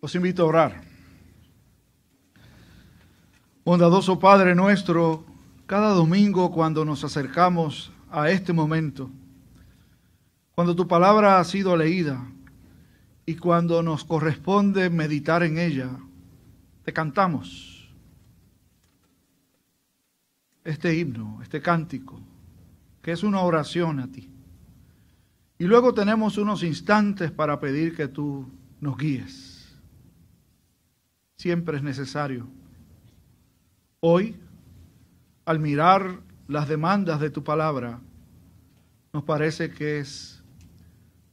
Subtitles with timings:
[0.00, 0.82] Os invito a orar.
[3.64, 5.26] Bondadoso Padre nuestro,
[5.66, 9.10] cada domingo cuando nos acercamos a este momento,
[10.54, 12.26] cuando tu palabra ha sido leída
[13.26, 15.90] y cuando nos corresponde meditar en ella,
[16.82, 17.92] te cantamos
[20.64, 22.18] este himno, este cántico,
[23.02, 24.30] que es una oración a ti.
[25.58, 29.49] Y luego tenemos unos instantes para pedir que tú nos guíes
[31.40, 32.46] siempre es necesario.
[34.00, 34.36] Hoy,
[35.46, 37.98] al mirar las demandas de tu palabra,
[39.14, 40.42] nos parece que es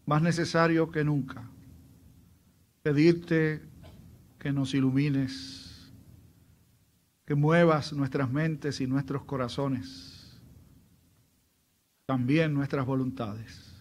[0.05, 1.43] más necesario que nunca
[2.83, 3.61] pedirte
[4.39, 5.91] que nos ilumines,
[7.25, 10.39] que muevas nuestras mentes y nuestros corazones,
[12.05, 13.75] también nuestras voluntades.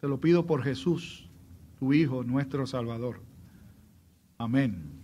[0.00, 1.30] Te lo pido por Jesús,
[1.78, 3.20] tu Hijo, nuestro Salvador.
[4.36, 5.03] Amén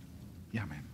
[0.51, 0.85] y amén.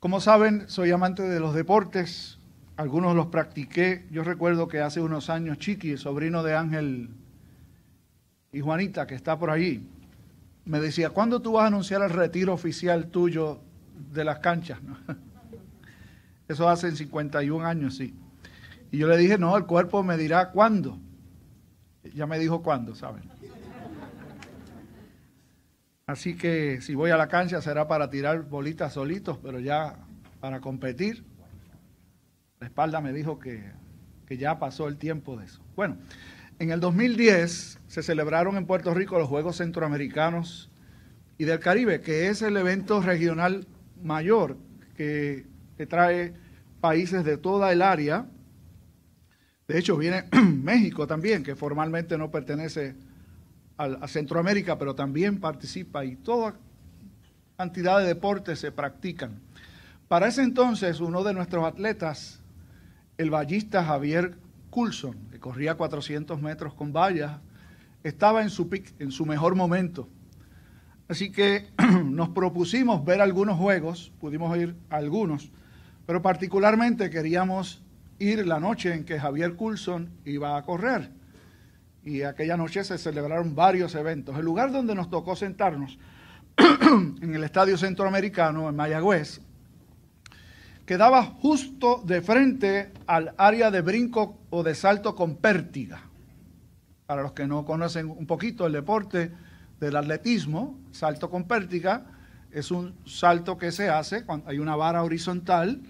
[0.00, 2.38] Como saben, soy amante de los deportes,
[2.76, 4.06] algunos los practiqué.
[4.10, 7.10] Yo recuerdo que hace unos años Chiqui, sobrino de Ángel
[8.52, 9.86] y Juanita, que está por allí,
[10.64, 13.60] me decía, ¿cuándo tú vas a anunciar el retiro oficial tuyo
[14.12, 14.78] de las canchas?
[16.48, 18.14] Eso hace 51 años, sí.
[18.90, 20.98] Y yo le dije, no, el cuerpo me dirá cuándo.
[22.14, 23.28] Ya me dijo cuándo, ¿saben?
[26.08, 29.98] Así que si voy a la cancha será para tirar bolitas solitos, pero ya
[30.40, 31.22] para competir.
[32.60, 33.62] La espalda me dijo que,
[34.26, 35.60] que ya pasó el tiempo de eso.
[35.76, 35.98] Bueno,
[36.58, 40.70] en el 2010 se celebraron en Puerto Rico los Juegos Centroamericanos
[41.36, 43.66] y del Caribe, que es el evento regional
[44.02, 44.56] mayor
[44.96, 45.44] que,
[45.76, 46.32] que trae
[46.80, 48.24] países de toda el área.
[49.66, 52.94] De hecho, viene México también, que formalmente no pertenece
[53.78, 56.54] a Centroamérica, pero también participa y toda
[57.56, 59.40] cantidad de deportes se practican.
[60.08, 62.40] Para ese entonces, uno de nuestros atletas,
[63.18, 64.36] el vallista Javier
[64.70, 67.40] Coulson, que corría 400 metros con vallas,
[68.02, 70.08] estaba en su pic, en su mejor momento.
[71.08, 71.68] Así que
[72.04, 75.50] nos propusimos ver algunos juegos, pudimos ir a algunos,
[76.04, 77.82] pero particularmente queríamos
[78.18, 81.17] ir la noche en que Javier Coulson iba a correr
[82.08, 84.36] y aquella noche se celebraron varios eventos.
[84.38, 85.98] El lugar donde nos tocó sentarnos,
[86.56, 89.40] en el Estadio Centroamericano, en Mayagüez,
[90.86, 96.00] quedaba justo de frente al área de brinco o de salto con pértiga.
[97.06, 99.30] Para los que no conocen un poquito el deporte
[99.78, 102.06] del atletismo, salto con pértiga
[102.50, 105.82] es un salto que se hace cuando hay una vara horizontal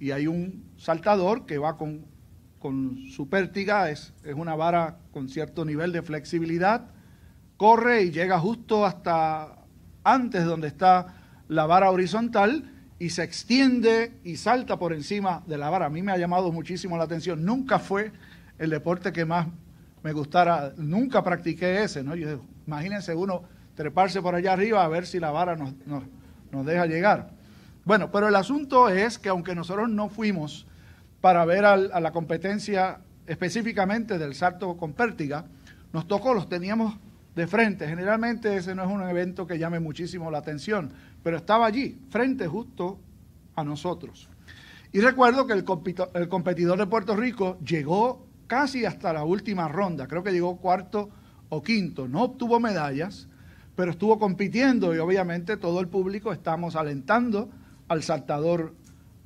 [0.00, 2.06] y hay un saltador que va con
[2.58, 6.90] con su pértiga, es, es una vara con cierto nivel de flexibilidad,
[7.56, 9.64] corre y llega justo hasta
[10.04, 11.14] antes donde está
[11.48, 15.86] la vara horizontal y se extiende y salta por encima de la vara.
[15.86, 17.44] A mí me ha llamado muchísimo la atención.
[17.44, 18.12] Nunca fue
[18.58, 19.48] el deporte que más
[20.02, 22.14] me gustara, nunca practiqué ese, ¿no?
[22.16, 23.42] imagínense uno
[23.74, 26.04] treparse por allá arriba a ver si la vara nos, nos,
[26.52, 27.30] nos deja llegar.
[27.84, 30.66] Bueno, pero el asunto es que aunque nosotros no fuimos
[31.20, 35.46] para ver a la competencia específicamente del salto con pértiga,
[35.92, 36.96] nos tocó, los teníamos
[37.34, 37.86] de frente.
[37.86, 42.46] Generalmente ese no es un evento que llame muchísimo la atención, pero estaba allí, frente
[42.46, 42.98] justo
[43.54, 44.28] a nosotros.
[44.92, 45.64] Y recuerdo que el,
[46.14, 51.10] el competidor de Puerto Rico llegó casi hasta la última ronda, creo que llegó cuarto
[51.48, 53.28] o quinto, no obtuvo medallas,
[53.74, 57.50] pero estuvo compitiendo y obviamente todo el público estamos alentando
[57.88, 58.74] al saltador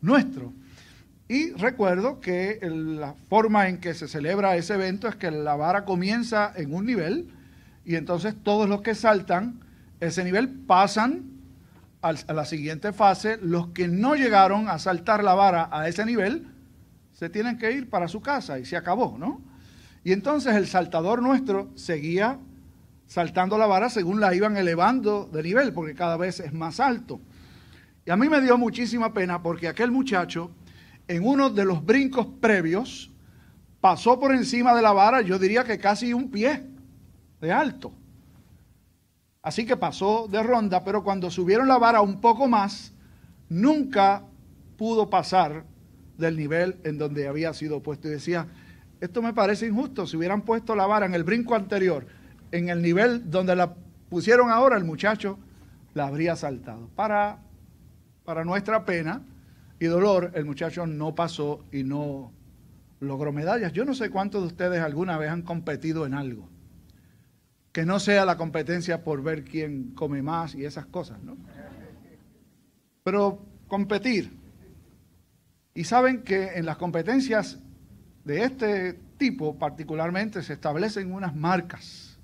[0.01, 0.53] nuestro.
[1.31, 5.85] Y recuerdo que la forma en que se celebra ese evento es que la vara
[5.85, 7.31] comienza en un nivel
[7.85, 9.61] y entonces todos los que saltan
[10.01, 11.23] ese nivel pasan
[12.03, 13.39] a la siguiente fase.
[13.41, 16.49] Los que no llegaron a saltar la vara a ese nivel
[17.13, 19.41] se tienen que ir para su casa y se acabó, ¿no?
[20.03, 22.41] Y entonces el saltador nuestro seguía
[23.07, 27.21] saltando la vara según la iban elevando de nivel, porque cada vez es más alto.
[28.05, 30.51] Y a mí me dio muchísima pena porque aquel muchacho
[31.09, 33.11] en uno de los brincos previos,
[33.81, 36.63] pasó por encima de la vara, yo diría que casi un pie
[37.41, 37.93] de alto.
[39.43, 42.93] Así que pasó de ronda, pero cuando subieron la vara un poco más,
[43.49, 44.23] nunca
[44.77, 45.65] pudo pasar
[46.19, 48.09] del nivel en donde había sido puesto.
[48.09, 48.47] Y decía,
[49.01, 52.07] esto me parece injusto, si hubieran puesto la vara en el brinco anterior,
[52.53, 53.75] en el nivel donde la
[54.11, 55.39] pusieron ahora, el muchacho
[55.95, 56.89] la habría saltado.
[56.95, 57.39] Para,
[58.25, 59.23] para nuestra pena,
[59.81, 62.33] y dolor, el muchacho no pasó y no
[63.01, 63.73] logró medallas.
[63.73, 66.49] Yo no sé cuántos de ustedes alguna vez han competido en algo.
[67.73, 71.37] que no sea la competencia por ver quién come más y esas cosas, ¿no?
[73.05, 74.37] Pero competir.
[75.75, 77.61] Y saben que en las competencias
[78.25, 82.19] de este tipo particularmente se establecen unas marcas.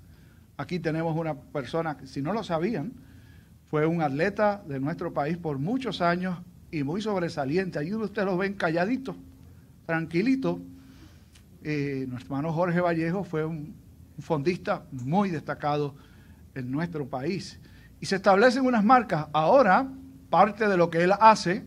[0.57, 2.91] Aquí tenemos una persona que, si no lo sabían,
[3.65, 6.39] fue un atleta de nuestro país por muchos años
[6.71, 7.79] y muy sobresaliente.
[7.79, 9.15] Allí ustedes lo ven calladito,
[9.85, 10.59] tranquilito.
[11.63, 13.75] Eh, nuestro hermano Jorge Vallejo fue un,
[14.17, 15.95] un fondista muy destacado
[16.55, 17.59] en nuestro país.
[17.99, 19.27] Y se establecen unas marcas.
[19.33, 19.87] Ahora,
[20.29, 21.65] parte de lo que él hace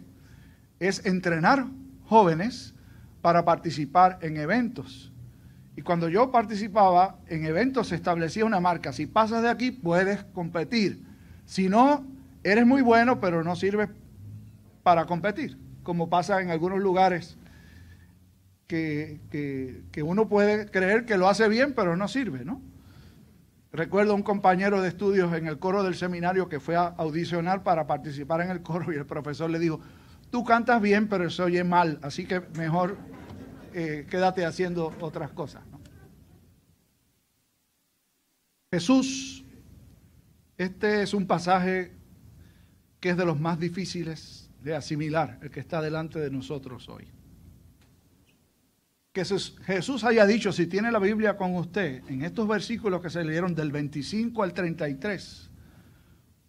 [0.79, 1.67] es entrenar
[2.06, 2.75] jóvenes
[3.23, 5.12] para participar en eventos.
[5.76, 8.93] Y cuando yo participaba en eventos se establecía una marca.
[8.93, 11.02] Si pasas de aquí puedes competir.
[11.47, 12.05] Si no,
[12.43, 13.88] eres muy bueno, pero no sirves
[14.82, 17.36] para competir, como pasa en algunos lugares
[18.66, 19.20] que,
[19.92, 22.62] que, uno puede creer que lo hace bien, pero no sirve, ¿no?
[23.72, 27.86] Recuerdo un compañero de estudios en el coro del seminario que fue a audicionar para
[27.86, 29.80] participar en el coro y el profesor le dijo,
[30.30, 32.96] tú cantas bien, pero se oye mal, así que mejor
[33.74, 35.62] eh, quédate haciendo otras cosas.
[38.72, 39.44] Jesús,
[40.56, 41.92] este es un pasaje
[43.00, 47.08] que es de los más difíciles de asimilar, el que está delante de nosotros hoy.
[49.12, 53.24] Que Jesús haya dicho, si tiene la Biblia con usted, en estos versículos que se
[53.24, 55.50] leyeron del 25 al 33,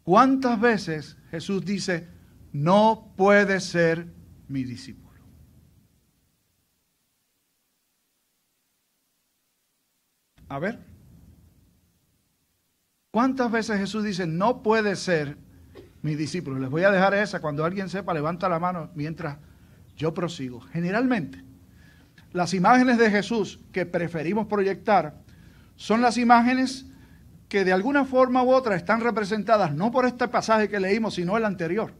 [0.04, 2.08] ¿cuántas veces Jesús dice,
[2.52, 4.08] no puede ser
[4.48, 5.22] mi discípulo.
[10.50, 10.80] A ver,
[13.10, 15.38] ¿cuántas veces Jesús dice, no puede ser
[16.02, 16.60] mi discípulo?
[16.60, 19.38] Les voy a dejar esa, cuando alguien sepa, levanta la mano mientras
[19.96, 20.62] yo prosigo.
[20.62, 21.44] Generalmente,
[22.34, 25.16] las imágenes de Jesús que preferimos proyectar
[25.76, 26.86] son las imágenes
[27.50, 31.36] que de alguna forma u otra están representadas no por este pasaje que leímos, sino
[31.36, 31.94] el anterior.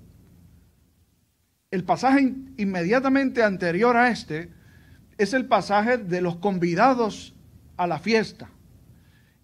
[1.70, 4.52] El pasaje inmediatamente anterior a este
[5.18, 7.36] es el pasaje de los convidados
[7.78, 8.50] a la fiesta.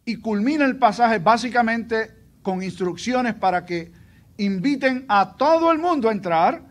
[0.06, 3.92] Y culmina el pasaje básicamente con instrucciones para que
[4.38, 6.62] inviten a todo el mundo a entrar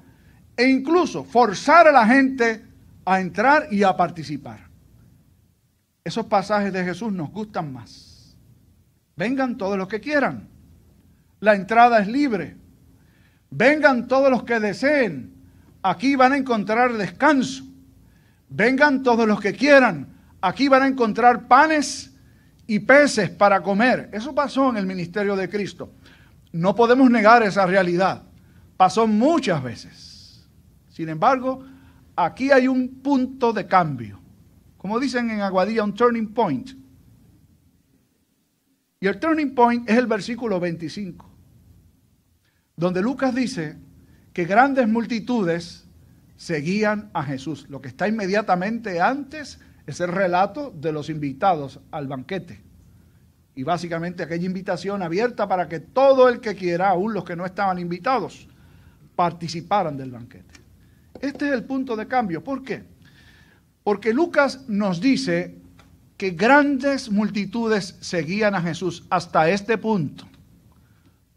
[0.57, 2.65] e incluso forzar a la gente
[3.05, 4.69] a entrar y a participar.
[6.05, 8.37] Esos pasajes de Jesús nos gustan más.
[9.17, 10.49] Vengan todos los que quieran.
[11.41, 12.57] La entrada es libre.
[13.51, 15.37] Vengan todos los que deseen
[15.91, 17.65] aquí van a encontrar descanso.
[18.49, 20.09] Vengan todos los que quieran,
[20.41, 22.13] aquí van a encontrar panes
[22.67, 24.09] y peces para comer.
[24.13, 25.93] Eso pasó en el ministerio de Cristo.
[26.53, 28.23] No podemos negar esa realidad.
[28.77, 30.47] Pasó muchas veces.
[30.89, 31.65] Sin embargo,
[32.15, 34.21] aquí hay un punto de cambio.
[34.77, 36.71] Como dicen en Aguadilla, un turning point.
[39.01, 41.31] Y el turning point es el versículo 25,
[42.77, 43.77] donde Lucas dice,
[44.37, 45.87] que grandes multitudes
[46.37, 47.67] seguían a Jesús.
[47.71, 52.66] Lo que está inmediatamente antes es el relato de los invitados al banquete.
[53.57, 57.47] Y básicamente aquella invitación abierta para que todo el que quiera, aún los que no
[57.47, 58.47] estaban invitados,
[59.17, 60.61] participaran del banquete.
[61.21, 62.45] Este es el punto de cambio.
[62.45, 62.85] ¿Por qué?
[63.83, 65.57] Porque Lucas nos dice
[66.19, 70.27] que grandes multitudes seguían a Jesús hasta este punto.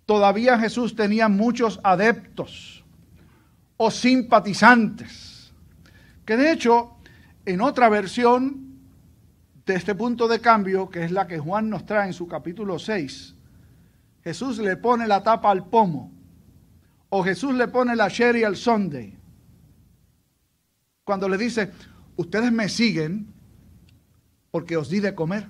[0.06, 2.84] Todavía Jesús tenía muchos adeptos
[3.78, 5.54] o simpatizantes.
[6.26, 6.98] Que de hecho,
[7.46, 8.69] en otra versión
[9.70, 12.80] de este punto de cambio, que es la que Juan nos trae en su capítulo
[12.80, 13.36] 6,
[14.24, 16.12] Jesús le pone la tapa al pomo,
[17.10, 19.16] o Jesús le pone la sherry al sunday.
[21.04, 21.72] Cuando le dice,
[22.16, 23.32] ustedes me siguen
[24.50, 25.48] porque os di de comer.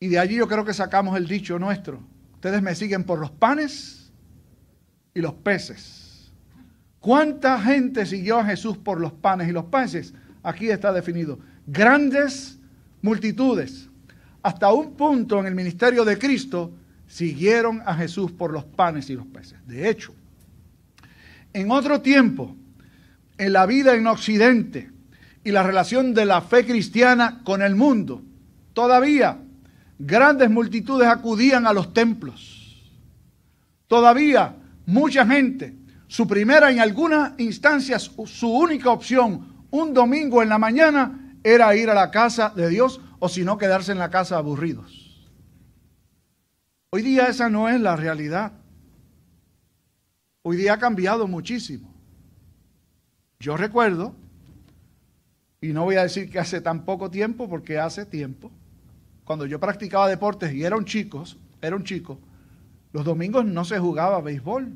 [0.00, 2.02] Y de allí yo creo que sacamos el dicho nuestro.
[2.34, 4.12] Ustedes me siguen por los panes
[5.14, 6.30] y los peces.
[7.00, 10.12] ¿Cuánta gente siguió a Jesús por los panes y los peces?
[10.42, 11.38] Aquí está definido.
[11.66, 12.58] Grandes
[13.00, 13.88] multitudes.
[14.42, 16.72] Hasta un punto en el ministerio de Cristo
[17.06, 19.58] siguieron a Jesús por los panes y los peces.
[19.66, 20.14] De hecho,
[21.52, 22.56] en otro tiempo,
[23.38, 24.90] en la vida en Occidente
[25.44, 28.22] y la relación de la fe cristiana con el mundo,
[28.72, 29.38] todavía
[29.98, 32.82] grandes multitudes acudían a los templos.
[33.86, 34.56] Todavía
[34.86, 35.74] mucha gente,
[36.08, 41.90] su primera en algunas instancias, su única opción, un domingo en la mañana, era ir
[41.90, 45.28] a la casa de Dios o si no quedarse en la casa aburridos.
[46.90, 48.52] Hoy día esa no es la realidad.
[50.42, 51.92] Hoy día ha cambiado muchísimo.
[53.40, 54.14] Yo recuerdo,
[55.60, 58.50] y no voy a decir que hace tan poco tiempo, porque hace tiempo,
[59.24, 61.24] cuando yo practicaba deportes y era un chico,
[61.60, 62.18] era un chico,
[62.92, 64.70] los domingos no se jugaba béisbol.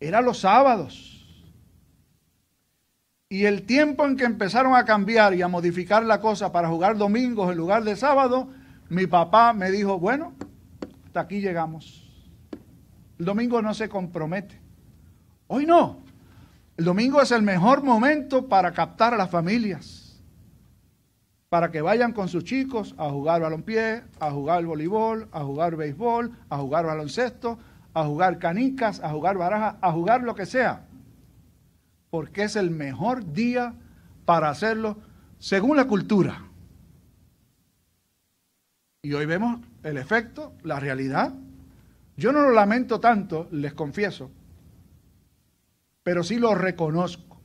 [0.00, 1.17] Era los sábados.
[3.30, 6.96] Y el tiempo en que empezaron a cambiar y a modificar la cosa para jugar
[6.96, 8.48] domingos en lugar de sábado,
[8.88, 10.32] mi papá me dijo, bueno,
[11.04, 12.10] hasta aquí llegamos.
[13.18, 14.58] El domingo no se compromete.
[15.46, 15.98] Hoy no.
[16.78, 20.22] El domingo es el mejor momento para captar a las familias,
[21.50, 26.32] para que vayan con sus chicos a jugar balompié, a jugar voleibol, a jugar béisbol,
[26.48, 27.58] a jugar baloncesto,
[27.92, 30.87] a jugar canicas, a jugar baraja, a jugar lo que sea
[32.10, 33.74] porque es el mejor día
[34.24, 34.98] para hacerlo
[35.38, 36.44] según la cultura.
[39.02, 41.34] Y hoy vemos el efecto, la realidad.
[42.16, 44.30] Yo no lo lamento tanto, les confieso,
[46.02, 47.40] pero sí lo reconozco.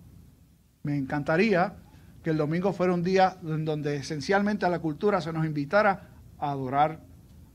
[0.81, 1.75] Me encantaría
[2.23, 6.09] que el domingo fuera un día en donde esencialmente a la cultura se nos invitara
[6.39, 7.01] a adorar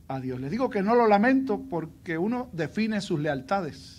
[0.07, 0.41] a Dios.
[0.41, 3.98] Les digo que no lo lamento porque uno define sus lealtades.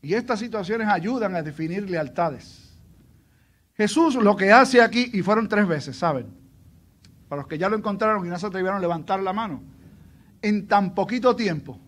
[0.00, 2.68] Y estas situaciones ayudan a definir lealtades.
[3.74, 6.26] Jesús lo que hace aquí, y fueron tres veces, ¿saben?
[7.28, 9.62] Para los que ya lo encontraron y no se atrevieron a levantar la mano,
[10.42, 11.78] en tan poquito tiempo,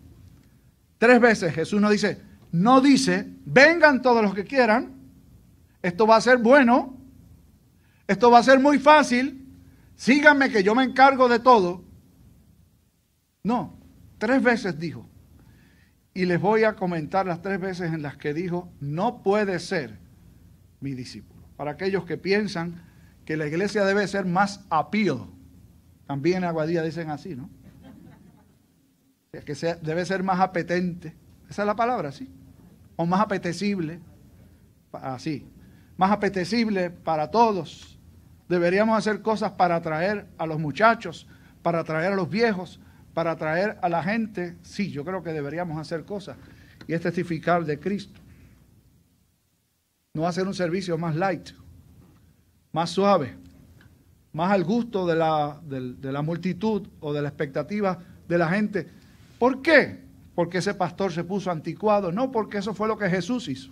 [0.97, 4.93] tres veces Jesús no dice, no dice, vengan todos los que quieran,
[5.81, 6.97] esto va a ser bueno,
[8.07, 9.45] esto va a ser muy fácil,
[9.95, 11.83] síganme que yo me encargo de todo.
[13.43, 13.79] No,
[14.17, 15.09] tres veces dijo,
[16.13, 19.97] y les voy a comentar las tres veces en las que dijo, no puede ser
[20.79, 21.41] mi discípulo.
[21.55, 22.83] Para aquellos que piensan
[23.25, 25.27] que la iglesia debe ser más appeal.
[26.07, 27.49] También en Aguadilla dicen así, ¿no?
[29.31, 31.15] Que debe ser más apetente.
[31.49, 32.29] Esa es la palabra, ¿sí?
[32.97, 33.99] O más apetecible.
[34.91, 35.47] Así.
[35.95, 37.97] Más apetecible para todos.
[38.49, 41.27] Deberíamos hacer cosas para atraer a los muchachos,
[41.61, 42.81] para atraer a los viejos,
[43.13, 46.37] para atraer a la gente, sí, yo creo que deberíamos hacer cosas
[46.87, 48.19] y es testificar de Cristo.
[50.13, 51.49] No hacer un servicio más light,
[52.71, 53.35] más suave,
[54.33, 58.87] más al gusto de la, de la multitud o de la expectativa de la gente.
[59.39, 60.01] ¿Por qué?
[60.35, 63.71] Porque ese pastor se puso anticuado, no porque eso fue lo que Jesús hizo.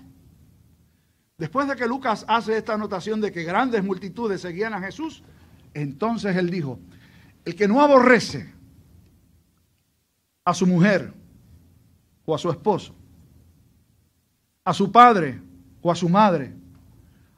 [1.37, 5.23] Después de que Lucas hace esta anotación de que grandes multitudes seguían a Jesús,
[5.73, 6.79] entonces él dijo,
[7.45, 8.53] el que no aborrece
[10.49, 11.13] a su mujer
[12.25, 12.95] o a su esposo,
[14.63, 15.39] a su padre
[15.79, 16.55] o a su madre,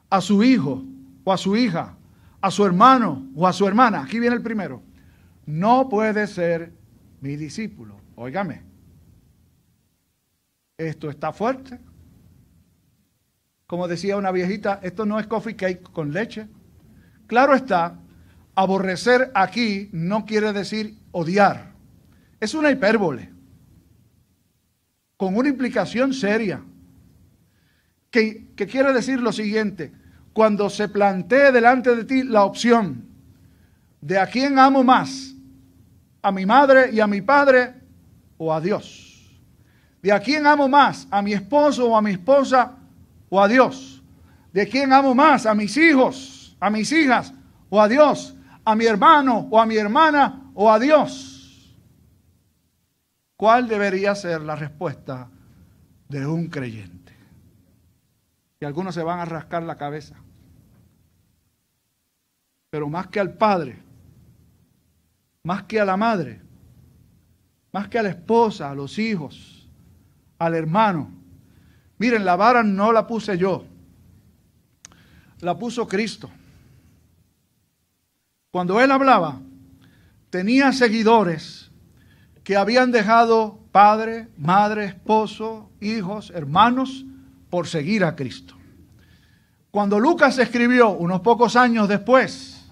[0.08, 0.82] a su hijo
[1.22, 1.94] o a su hija,
[2.40, 4.02] a su hermano o a su hermana.
[4.02, 4.82] Aquí viene el primero.
[5.44, 6.72] No puede ser
[7.20, 8.00] mi discípulo.
[8.16, 8.62] Óigame.
[10.78, 11.78] Esto está fuerte.
[13.66, 16.48] Como decía una viejita, esto no es coffee cake con leche.
[17.26, 17.98] Claro está,
[18.54, 21.71] aborrecer aquí no quiere decir odiar.
[22.42, 23.30] Es una hipérbole,
[25.16, 26.60] con una implicación seria,
[28.10, 29.92] que, quiere decir lo siguiente,
[30.32, 33.04] cuando se plantee delante de ti la opción
[34.00, 35.36] de a quién amo más,
[36.20, 37.74] a mi madre y a mi padre
[38.38, 39.40] o a Dios,
[40.02, 42.72] de a quién amo más, a mi esposo o a mi esposa
[43.30, 44.02] o a Dios,
[44.52, 47.32] de quién amo más, a mis hijos, a mis hijas
[47.70, 48.34] o a Dios,
[48.64, 51.31] a mi hermano o a mi hermana o a Dios.
[53.42, 55.28] ¿Cuál debería ser la respuesta
[56.08, 57.12] de un creyente?
[58.60, 60.14] Y algunos se van a rascar la cabeza.
[62.70, 63.82] Pero más que al padre,
[65.42, 66.40] más que a la madre,
[67.72, 69.68] más que a la esposa, a los hijos,
[70.38, 71.10] al hermano.
[71.98, 73.66] Miren, la vara no la puse yo,
[75.40, 76.30] la puso Cristo.
[78.52, 79.40] Cuando él hablaba,
[80.30, 81.71] tenía seguidores
[82.44, 87.04] que habían dejado padre, madre, esposo, hijos, hermanos,
[87.50, 88.54] por seguir a Cristo.
[89.70, 92.70] Cuando Lucas escribió, unos pocos años después,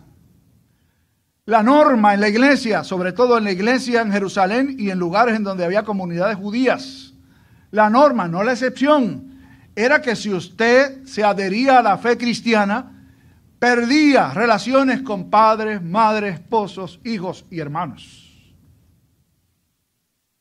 [1.46, 5.36] la norma en la iglesia, sobre todo en la iglesia en Jerusalén y en lugares
[5.36, 7.14] en donde había comunidades judías,
[7.70, 9.38] la norma, no la excepción,
[9.74, 13.06] era que si usted se adhería a la fe cristiana,
[13.58, 18.29] perdía relaciones con padres, madres, esposos, hijos y hermanos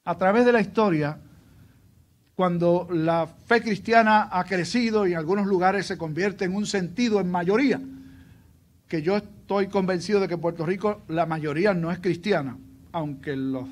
[0.05, 1.19] a través de la historia,
[2.35, 7.19] cuando la fe cristiana ha crecido y en algunos lugares se convierte en un sentido
[7.19, 7.81] en mayoría,
[8.87, 12.57] que yo estoy convencido de que en Puerto Rico la mayoría no es cristiana,
[12.91, 13.65] aunque las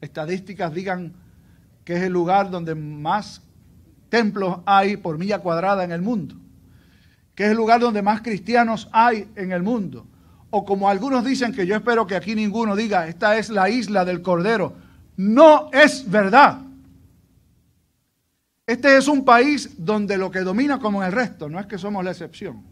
[0.00, 1.14] estadísticas digan
[1.84, 3.42] que es el lugar donde más
[4.10, 6.34] templos hay por milla cuadrada en el mundo,
[7.34, 10.06] que es el lugar donde más cristianos hay en el mundo,
[10.50, 14.04] o como algunos dicen que yo espero que aquí ninguno diga, esta es la isla
[14.04, 14.74] del Cordero.
[15.18, 16.62] No es verdad.
[18.64, 21.76] Este es un país donde lo que domina como en el resto, no es que
[21.76, 22.62] somos la excepción,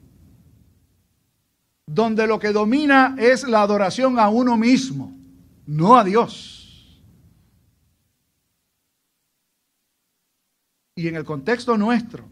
[1.87, 5.13] donde lo que domina es la adoración a uno mismo,
[5.67, 7.03] no a Dios.
[10.95, 12.27] Y en el contexto nuestro,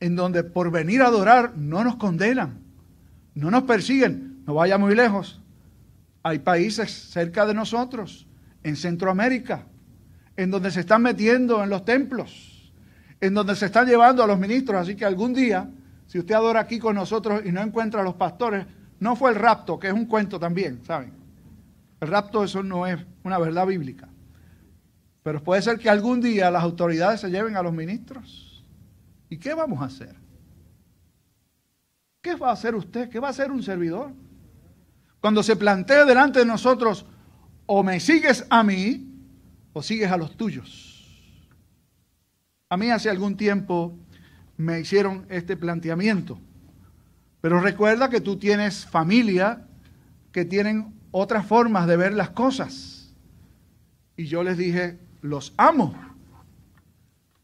[0.00, 2.58] en donde por venir a adorar no nos condenan,
[3.34, 5.40] no nos persiguen, no vaya muy lejos.
[6.22, 8.26] Hay países cerca de nosotros,
[8.62, 9.66] en Centroamérica,
[10.36, 12.72] en donde se están metiendo en los templos,
[13.20, 14.80] en donde se están llevando a los ministros.
[14.80, 15.68] Así que algún día,
[16.06, 18.66] si usted adora aquí con nosotros y no encuentra a los pastores,
[18.98, 21.12] no fue el rapto, que es un cuento también, ¿saben?
[22.00, 24.08] El rapto eso no es una verdad bíblica.
[25.22, 28.64] Pero puede ser que algún día las autoridades se lleven a los ministros.
[29.28, 30.16] ¿Y qué vamos a hacer?
[32.22, 33.08] ¿Qué va a hacer usted?
[33.08, 34.12] ¿Qué va a hacer un servidor?
[35.20, 37.06] Cuando se plantee delante de nosotros,
[37.72, 39.06] o me sigues a mí,
[39.72, 41.06] o sigues a los tuyos.
[42.68, 43.96] A mí hace algún tiempo
[44.56, 46.36] me hicieron este planteamiento.
[47.40, 49.68] Pero recuerda que tú tienes familia
[50.32, 53.14] que tienen otras formas de ver las cosas.
[54.16, 55.94] Y yo les dije, los amo,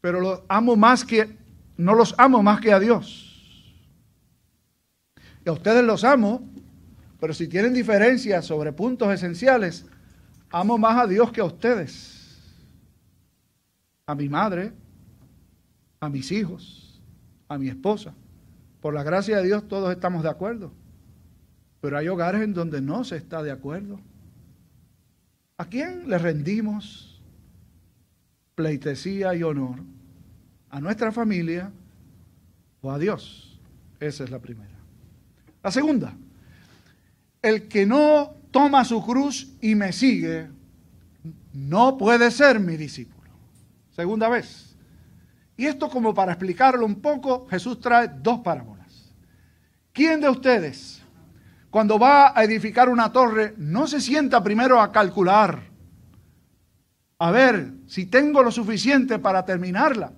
[0.01, 1.37] pero los amo más que,
[1.77, 3.73] no los amo más que a Dios.
[5.45, 6.41] Y a ustedes los amo,
[7.17, 9.85] pero si tienen diferencias sobre puntos esenciales,
[10.49, 12.15] amo más a Dios que a ustedes.
[14.05, 14.71] A mi madre,
[15.99, 17.01] a mis hijos,
[17.47, 18.13] a mi esposa.
[18.81, 20.71] Por la gracia de Dios todos estamos de acuerdo.
[21.81, 23.99] Pero hay hogares en donde no se está de acuerdo.
[25.57, 27.17] ¿A quién le rendimos
[28.57, 29.75] pleitesía y honor
[30.71, 31.71] a nuestra familia
[32.81, 33.59] o a Dios.
[33.99, 34.73] Esa es la primera.
[35.63, 36.11] La segunda,
[37.43, 40.49] el que no toma su cruz y me sigue,
[41.53, 43.29] no puede ser mi discípulo.
[43.91, 44.75] Segunda vez.
[45.55, 49.13] Y esto como para explicarlo un poco, Jesús trae dos parábolas.
[49.93, 51.03] ¿Quién de ustedes,
[51.69, 55.61] cuando va a edificar una torre, no se sienta primero a calcular
[57.19, 60.13] a ver si tengo lo suficiente para terminarla.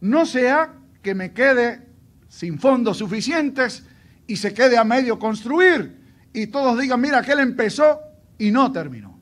[0.00, 1.88] No sea que me quede
[2.28, 3.84] sin fondos suficientes
[4.28, 5.99] y se quede a medio construir
[6.32, 8.00] y todos digan, mira, que él empezó
[8.38, 9.20] y no terminó.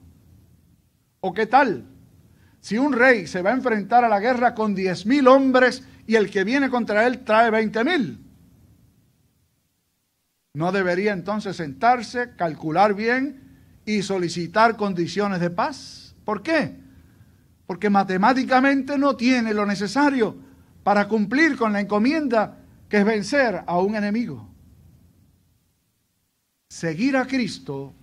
[1.21, 1.85] ¿O qué tal?
[2.61, 6.17] Si un rey se va a enfrentar a la guerra con diez mil hombres y
[6.17, 8.25] el que viene contra él trae veinte mil.
[10.55, 16.15] ¿No debería entonces sentarse, calcular bien y solicitar condiciones de paz?
[16.25, 16.89] ¿Por qué?
[17.69, 20.35] porque matemáticamente no tiene lo necesario
[20.83, 22.57] para cumplir con la encomienda
[22.89, 24.49] que es vencer a un enemigo.
[26.69, 27.95] Seguir a Cristo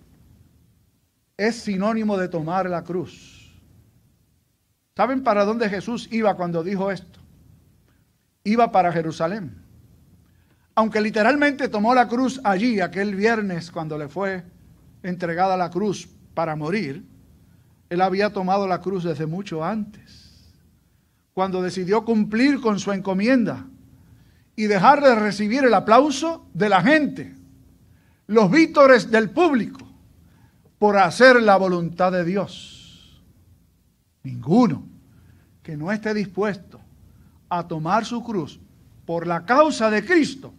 [1.38, 3.54] es sinónimo de tomar la cruz.
[4.96, 7.20] ¿Saben para dónde Jesús iba cuando dijo esto?
[8.44, 9.56] Iba para Jerusalén.
[10.74, 14.44] Aunque literalmente tomó la cruz allí aquel viernes cuando le fue
[15.04, 17.06] entregada la cruz para morir,
[17.90, 20.54] él había tomado la cruz desde mucho antes,
[21.34, 23.68] cuando decidió cumplir con su encomienda
[24.56, 27.36] y dejar de recibir el aplauso de la gente,
[28.28, 29.86] los vítores del público,
[30.78, 33.24] por hacer la voluntad de Dios.
[34.24, 34.84] Ninguno
[35.64, 36.80] que no esté dispuesto
[37.50, 38.60] a tomar su cruz
[39.06, 40.54] por la causa de Cristo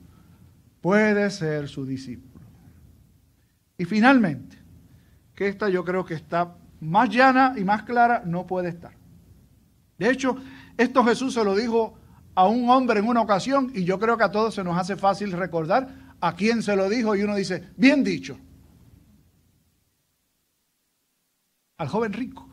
[0.81, 2.44] puede ser su discípulo.
[3.79, 4.57] Y finalmente,
[5.35, 8.92] que esta yo creo que está más llana y más clara no puede estar.
[9.98, 10.37] De hecho,
[10.76, 11.98] esto Jesús se lo dijo
[12.35, 14.96] a un hombre en una ocasión y yo creo que a todos se nos hace
[14.96, 18.38] fácil recordar a quién se lo dijo y uno dice, bien dicho,
[21.79, 22.48] al joven rico.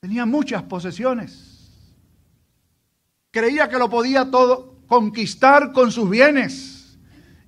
[0.00, 1.70] Tenía muchas posesiones.
[3.30, 6.98] Creía que lo podía todo conquistar con sus bienes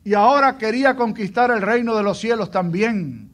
[0.04, 3.30] y ahora quería conquistar el reino de los cielos también.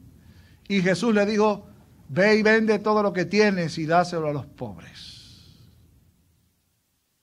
[0.67, 1.67] Y Jesús le dijo,
[2.09, 5.59] ve y vende todo lo que tienes y dáselo a los pobres.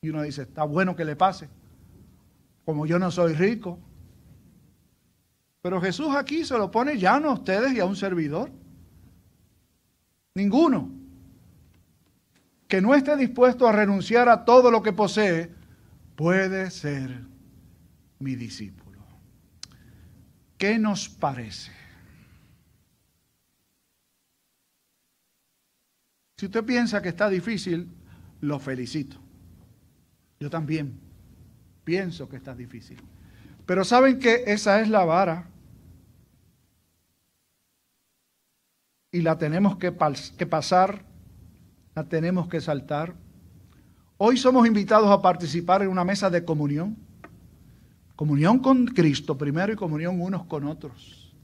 [0.03, 1.49] Y uno dice, está bueno que le pase,
[2.69, 3.79] como yo no soy rico.
[5.63, 8.53] Pero Jesús aquí se lo pone llano a ustedes y a un servidor.
[10.35, 10.91] Ninguno
[12.69, 15.51] que no esté dispuesto a renunciar a todo lo que posee
[16.15, 17.23] puede ser
[18.19, 19.01] mi discípulo.
[20.59, 21.73] ¿Qué nos parece?
[26.37, 27.89] Si usted piensa que está difícil,
[28.43, 29.17] lo felicito.
[30.39, 31.08] Yo también
[31.89, 32.99] pienso que está difícil.
[33.65, 35.47] Pero saben que esa es la vara
[39.11, 39.97] y la tenemos que,
[40.37, 41.03] que pasar,
[41.95, 43.15] la tenemos que saltar.
[44.19, 46.95] Hoy somos invitados a participar en una mesa de comunión.
[48.17, 51.35] Comunión con Cristo primero y comunión unos con otros.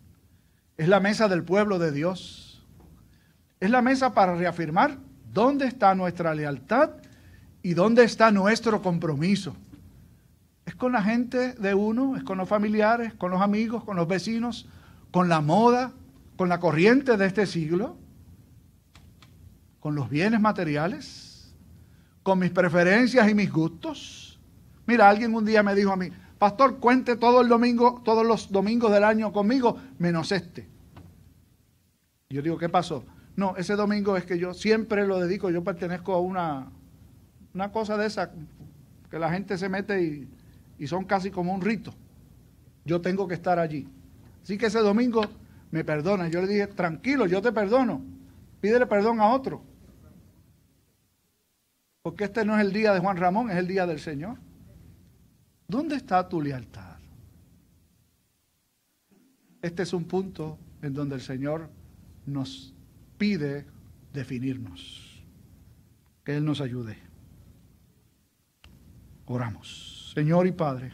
[0.77, 2.63] Es la mesa del pueblo de Dios.
[3.61, 4.99] Es la mesa para reafirmar
[5.33, 6.91] dónde está nuestra lealtad
[7.63, 9.57] y dónde está nuestro compromiso.
[10.67, 14.09] Es con la gente de uno, es con los familiares, con los amigos, con los
[14.09, 14.69] vecinos,
[15.11, 15.93] con la moda,
[16.37, 17.97] con la corriente de este siglo,
[19.81, 21.55] con los bienes materiales,
[22.23, 24.41] con mis preferencias y mis gustos.
[24.87, 28.51] Mira, alguien un día me dijo a mí, pastor, cuente todo el domingo, todos los
[28.51, 30.69] domingos del año conmigo, menos este.
[32.31, 33.05] Yo digo, ¿qué pasó?
[33.37, 36.71] No, ese domingo es que yo siempre lo dedico, yo pertenezco a una,
[37.53, 38.33] una cosa de esa,
[39.11, 40.34] que la gente se mete y,
[40.79, 41.95] y son casi como un rito.
[42.85, 43.89] Yo tengo que estar allí.
[44.43, 45.23] Así que ese domingo
[45.71, 46.29] me perdona.
[46.29, 48.03] Yo le dije, tranquilo, yo te perdono.
[48.61, 49.63] Pídele perdón a otro.
[52.03, 54.39] Porque este no es el día de Juan Ramón, es el día del Señor.
[55.67, 56.99] ¿Dónde está tu lealtad?
[59.63, 61.71] Este es un punto en donde el Señor
[62.27, 62.75] nos
[63.17, 63.67] pide
[64.13, 65.25] definirnos.
[66.23, 66.99] Que Él nos ayude.
[69.25, 69.94] Oramos.
[70.15, 70.93] Señor y Padre,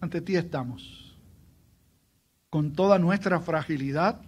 [0.00, 1.18] ante ti estamos
[2.48, 4.22] con toda nuestra fragilidad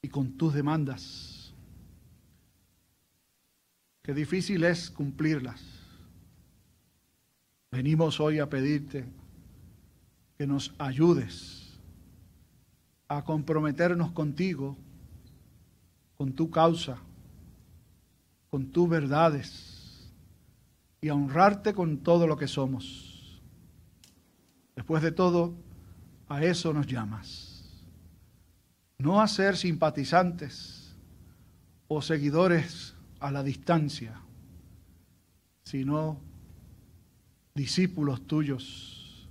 [0.00, 1.52] y con tus demandas.
[4.02, 5.60] Qué difícil es cumplirlas.
[7.72, 9.06] Venimos hoy a pedirte
[10.38, 11.80] que nos ayudes
[13.08, 14.76] a comprometernos contigo,
[16.16, 16.98] con tu causa,
[18.50, 19.73] con tus verdades
[21.04, 23.38] y a honrarte con todo lo que somos.
[24.74, 25.52] Después de todo,
[26.28, 27.62] a eso nos llamas.
[28.96, 30.96] No a ser simpatizantes
[31.88, 34.18] o seguidores a la distancia,
[35.64, 36.22] sino
[37.54, 39.28] discípulos tuyos,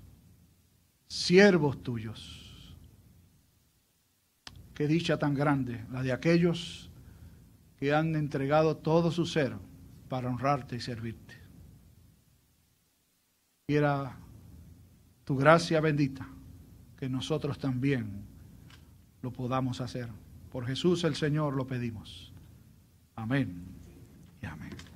[1.08, 2.78] siervos tuyos.
[4.76, 6.92] Qué dicha tan grande, la de aquellos
[7.80, 9.56] que han entregado todo su ser
[10.08, 11.23] para honrarte y servirte.
[13.65, 14.17] Quiera
[15.23, 16.28] tu gracia bendita,
[16.97, 18.26] que nosotros también
[19.21, 20.10] lo podamos hacer.
[20.52, 22.34] Por Jesús el Señor lo pedimos.
[23.15, 23.63] Amén
[24.41, 24.93] y amén.